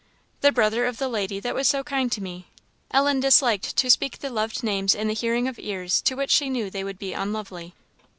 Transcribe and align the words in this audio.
"The 0.39 0.51
brother 0.51 0.87
of 0.87 0.97
the 0.97 1.07
lady 1.07 1.39
that 1.41 1.53
was 1.53 1.67
so 1.67 1.83
kind 1.83 2.11
to 2.11 2.23
me." 2.23 2.47
Ellen 2.89 3.19
disliked 3.19 3.77
to 3.77 3.87
speak 3.87 4.17
the 4.17 4.31
loved 4.31 4.63
names 4.63 4.95
in 4.95 5.07
the 5.07 5.13
hearing 5.13 5.47
of 5.47 5.59
ears 5.59 6.01
to 6.01 6.15
which 6.15 6.31
she 6.31 6.49
knew 6.49 6.71
they 6.71 6.83
would 6.83 6.97
be 6.97 7.13
unlovely. 7.13 7.75